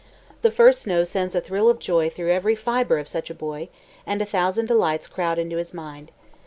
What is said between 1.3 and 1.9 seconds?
a thrill of